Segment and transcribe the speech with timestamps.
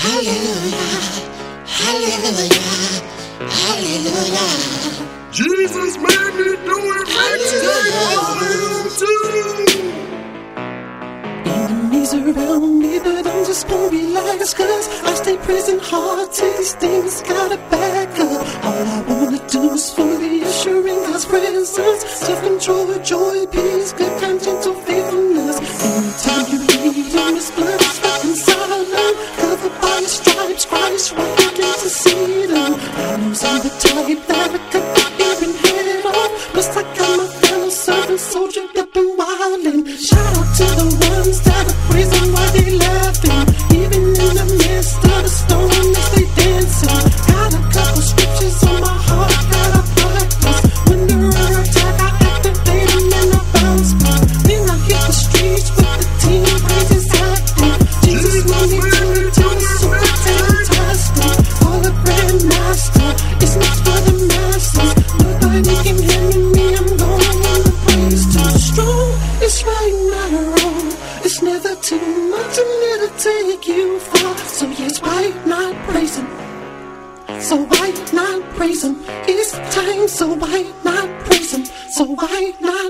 [0.00, 0.76] Hallelujah.
[1.66, 2.64] Hallelujah.
[3.60, 4.48] Hallelujah.
[5.30, 7.08] Jesus made me do it.
[7.08, 8.80] Hallelujah.
[11.44, 16.74] Enemies around me, but I'm just gonna relax Cause I stay prison hard till these
[16.74, 22.98] things gotta back up All I wanna do is fully usher in God's presence Self-control,
[23.02, 23.69] joy, peace,
[31.92, 37.18] I know I'm the type that I could be even head off Plus I got
[37.18, 42.32] my fellow servant soldier up and wildin' Shout out to the ones that are praising
[42.32, 43.46] while they laughing
[43.82, 45.68] Even in the midst of the storm
[46.14, 47.39] they dancing
[73.22, 76.26] take you far So yes, why not praise him?
[77.40, 78.96] So why not praise him?
[79.28, 81.64] It's time, so why not praise him?
[81.64, 82.89] So why not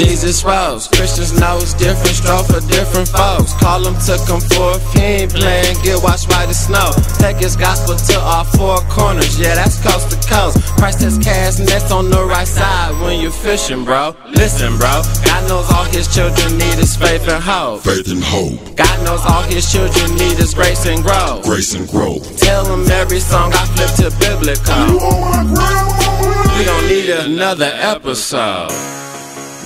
[0.00, 3.52] Jesus rose, Christians know it's different, stroke for different folks.
[3.60, 6.88] Call him to come forth, he ain't playing, get washed by the snow.
[7.20, 10.56] Take his gospel to all four corners, yeah, that's coast to coast.
[10.80, 14.16] Christ has cast nets on the right side when you're fishing, bro.
[14.32, 17.82] Listen, bro, God knows all his children need is faith and hope.
[17.82, 21.44] Faith and hope, God knows all his children need is grace and growth.
[21.44, 22.24] grace and growth.
[22.40, 24.96] Tell him every song I flip to biblical.
[24.96, 26.56] on my.
[26.56, 28.99] We don't need another episode.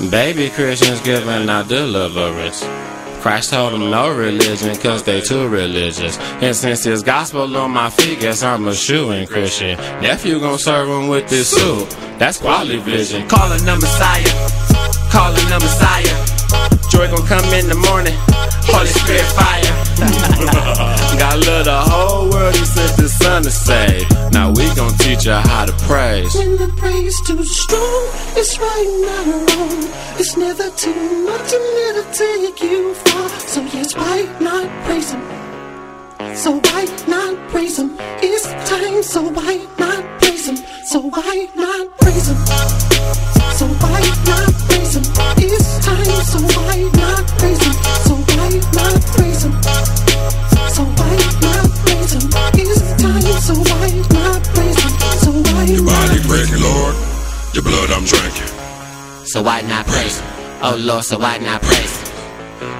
[0.00, 2.64] Baby Christians giving out deliverance.
[3.22, 6.18] Christ told them no religion cause they too religious.
[6.42, 9.78] And since his gospel on my feet, guess I'm a shoeing Christian.
[10.02, 11.88] Nephew gon' serve him with this suit.
[12.18, 13.26] That's quality vision.
[13.28, 15.10] Calling the Messiah.
[15.10, 16.34] Calling the Messiah.
[16.90, 18.14] Joy gon' come in the morning.
[18.66, 19.84] Holy Spirit fire.
[21.18, 24.10] God love the whole world, he sent his son to save.
[24.32, 26.34] Now we gon' teach her how to praise.
[26.34, 29.53] When the praise too strong, it's right, wrong.
[30.16, 33.28] It's never too much and it'll take you far.
[33.40, 35.22] So yes, why not praise him?
[36.34, 37.96] So why not praise him?
[38.22, 40.56] It's time, so why not praise him?
[40.84, 42.36] So why not praise him?
[43.58, 45.04] So why not praise him?
[45.42, 47.74] It's time, so why not praise him?
[48.06, 49.52] So why not praise him?
[50.74, 52.24] So why not praise him?
[52.54, 54.92] It's time, so why not praise him?
[55.22, 56.94] So why Your body breaking, Lord.
[57.52, 58.53] Your blood I'm drinking.
[59.26, 60.20] So why not praise?
[60.62, 61.94] Oh Lord, so why not praise?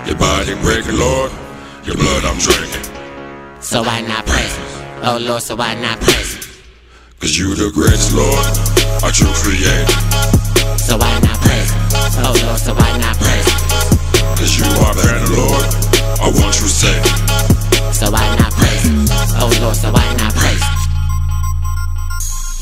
[0.06, 1.32] Your body breaking, Lord.
[1.84, 2.84] Your blood I'm drinking.
[3.60, 4.55] So why not praise?
[5.03, 6.43] Oh Lord, so why not praise him?
[7.19, 8.44] Cause you the greatest, Lord.
[9.03, 9.88] Our true creator.
[10.78, 11.72] So why not praise?
[12.21, 14.37] Oh Lord, so why not praise him?
[14.37, 15.44] Cause you are better, Lord.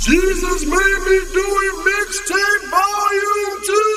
[0.02, 3.91] Jesus made me do it mixtape volume two.